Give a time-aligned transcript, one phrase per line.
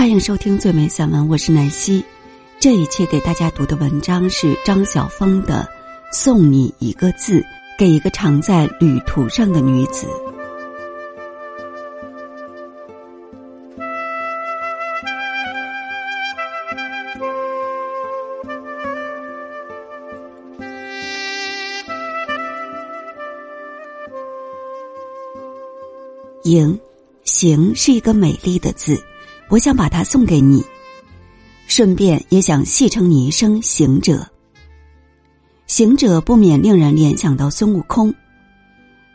[0.00, 2.02] 欢迎收听最美散文，我是南希。
[2.58, 5.68] 这一期给大家读的文章是张晓峰的
[6.16, 7.44] 《送你一个字，
[7.78, 10.06] 给一个常在旅途上的女子》。
[26.44, 26.80] 迎，
[27.24, 28.98] 行是一个美丽的字。
[29.50, 30.64] 我想把它送给你，
[31.66, 34.24] 顺便也想戏称你一声行者。
[35.66, 38.14] 行者不免令人联想到孙悟空，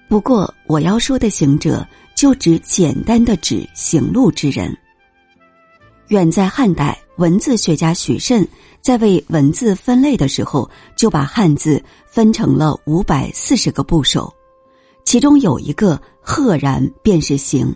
[0.09, 4.77] 不过我要说的行者，就指简单的指行路之人。
[6.09, 8.45] 远在汉代，文字学家许慎
[8.81, 14.31] 在为文字分类的时候，就把汉字分成了五百四十个部首，
[15.05, 17.73] 其中有一个赫然便是行。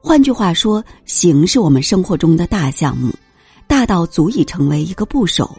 [0.00, 3.12] 换句话说，行是我们生活中的大项目，
[3.66, 5.56] 大到足以成为一个部首。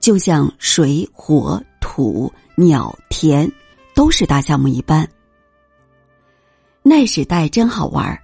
[0.00, 3.50] 就像水、火、土、鸟、田，
[3.94, 5.08] 都是大项目一般。
[6.82, 8.20] 那时代真好玩儿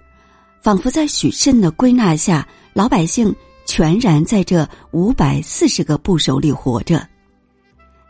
[0.61, 7.05] 仿佛在许慎的归纳下，老百姓全然在这五百四十个部首里活着，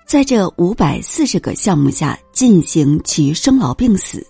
[0.06, 4.26] 在这五百四十个项目下进行其生老病死。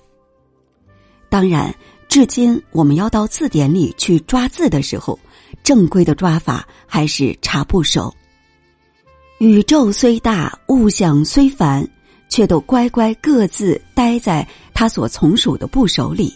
[1.30, 1.74] 当然。
[2.08, 5.20] 至今，我们要到字典里去抓字的时候，
[5.62, 8.14] 正规的抓法还是查部首。
[9.40, 11.88] 宇宙虽大，物象虽繁，
[12.30, 16.34] 却都乖乖各自待在它所从属的部首里。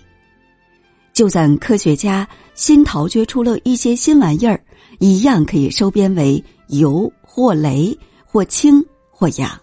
[1.14, 4.62] 就算科学家新陶掘出了一些新玩意儿，
[5.00, 9.60] 一样可以收编为油或雷或氢或氧。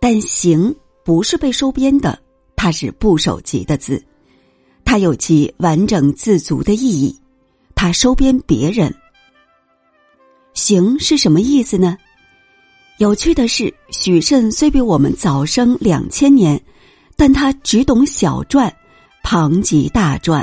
[0.00, 0.74] 但行
[1.04, 2.18] 不是被收编的，
[2.54, 4.02] 它是部首级的字。
[4.86, 7.14] 它有其完整自足的意义，
[7.74, 8.94] 它收编别人。
[10.54, 11.98] 行是什么意思呢？
[12.98, 16.58] 有趣的是，许慎虽比我们早生两千年，
[17.14, 18.72] 但他只懂小篆，
[19.22, 20.42] 旁及大篆，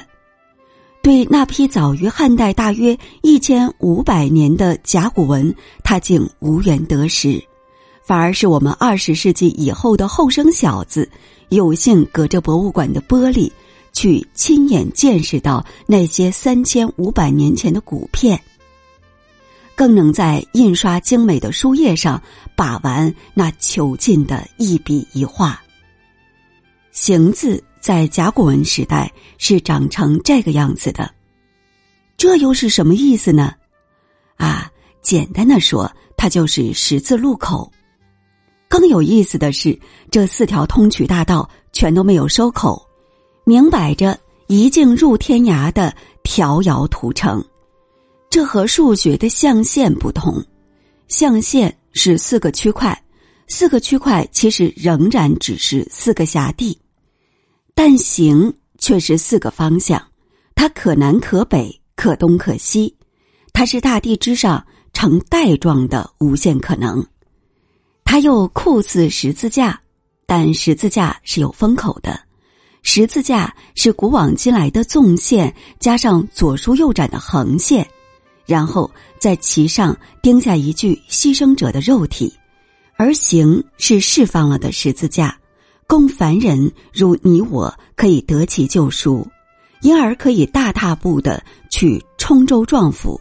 [1.01, 5.51] 对那批早于汉代大约一千五百年的甲骨文，
[5.84, 7.44] 他竟无缘得识，
[8.06, 11.09] 反而是我们二十世纪以后的后生小子，
[11.50, 13.50] 有幸隔着博物馆的玻璃。
[13.94, 18.38] 去亲眼见识到那些三千五百年前的古片，
[19.76, 22.22] 更能在印刷精美的书页上
[22.56, 25.62] 把玩那遒劲的一笔一画。
[26.92, 31.10] 行字在甲骨文时代是长成这个样子的，
[32.18, 33.54] 这又是什么意思呢？
[34.36, 34.72] 啊，
[35.02, 37.72] 简单的说，它就是十字路口。
[38.68, 39.80] 更有意思的是，
[40.10, 42.84] 这四条通衢大道全都没有收口。
[43.46, 44.18] 明摆着
[44.48, 45.94] 一径入天涯的
[46.24, 47.44] 条遥图城，
[48.30, 50.42] 这和数学的象限不同。
[51.09, 52.98] 象限是四个区块，
[53.48, 56.78] 四个区块其实仍然只是四个辖地，
[57.76, 60.02] 但形却是四个方向。
[60.56, 62.96] 它可南可北，可东可西，
[63.52, 67.06] 它是大地之上呈带状的无限可能。
[68.06, 69.80] 它又酷似十字架，
[70.25, 72.18] 但十字架是有封口的。
[72.96, 77.84] 十字架是古往今来的纵线，加上左舒右展的横线，
[78.46, 78.88] 然后
[79.18, 82.31] 在其上钉下一具牺牲者的肉体，
[82.96, 85.36] 而行是释放了的十字架，
[85.88, 89.28] 供凡人如你我可以得其救赎，
[89.81, 93.20] 因而可以大踏步的去冲州撞府，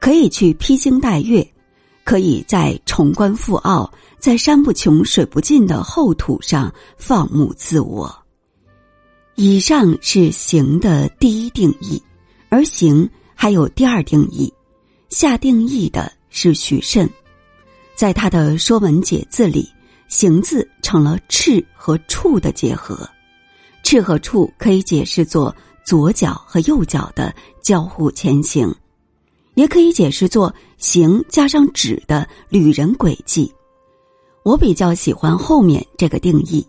[0.00, 1.48] 可以去披星戴月，
[2.02, 8.12] 可以在崇关赴奥，在山不穷水不尽的厚土上放牧自我。
[9.34, 12.00] 以上是行的第一定义，
[12.50, 14.52] 而行还有第二定义。
[15.08, 17.08] 下定义的是许慎，
[17.94, 19.66] 在他的《说文解字》里，
[20.06, 23.08] 行字成了赤和处的结合。
[23.82, 25.54] 赤和处可以解释作
[25.84, 28.72] 左脚和右脚的交互前行，
[29.54, 33.52] 也可以解释作行加上止的旅人轨迹。
[34.44, 36.66] 我比较喜欢后面这个定义。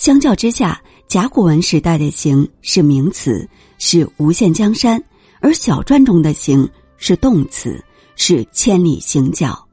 [0.00, 0.80] 相较之下。
[1.06, 3.46] 甲骨文时代的“行”是名词，
[3.78, 4.96] 是无限江山；
[5.40, 6.66] 而小篆中的“行”
[6.96, 9.66] 是动词，是千里行脚。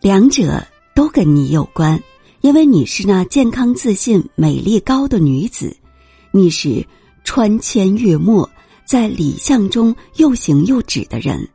[0.00, 0.64] 两者
[0.94, 2.00] 都跟你有关，
[2.40, 5.76] 因为你是那健康、自信、美丽、高的女子，
[6.30, 6.86] 你是
[7.24, 8.48] 穿千越陌，
[8.86, 11.48] 在礼相中又行又止的人。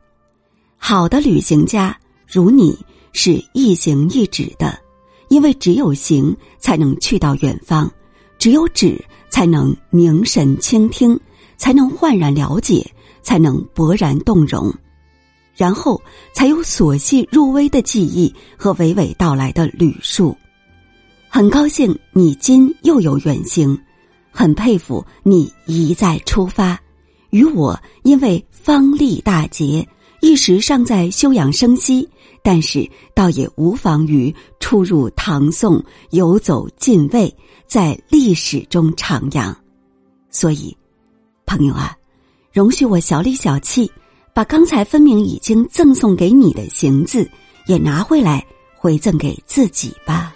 [0.76, 1.98] 好的旅行家
[2.28, 2.78] 如你，
[3.14, 4.78] 是一行一止的，
[5.34, 7.90] 因为只有行才能去到远方。
[8.38, 11.18] 只有止，才能凝神倾听，
[11.56, 12.88] 才能焕然了解，
[13.20, 14.72] 才能勃然动容，
[15.56, 16.00] 然后
[16.32, 20.36] 才有琐细入微的记忆和娓娓道来的捋述。
[21.28, 23.76] 很高兴你今又有远行，
[24.30, 26.80] 很佩服你一再出发，
[27.30, 29.84] 与我因为方历大捷，
[30.24, 32.08] 一时尚在休养生息，
[32.42, 37.30] 但是倒也无妨于出入唐宋，游走晋魏，
[37.66, 39.54] 在历史中徜徉。
[40.30, 40.74] 所以，
[41.44, 41.94] 朋友啊，
[42.54, 43.92] 容许我小里小气，
[44.32, 47.30] 把刚才分明已经赠送给你的行字，
[47.66, 48.42] 也拿回来
[48.74, 50.33] 回赠给自己吧。